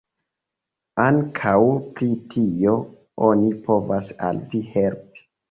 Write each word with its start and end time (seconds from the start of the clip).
Ankaŭ 1.03 1.53
pri 1.99 2.07
tio 2.31 2.73
oni 3.29 3.53
povas 3.69 4.11
al 4.31 4.43
vi 4.51 4.65
helpi. 4.73 5.25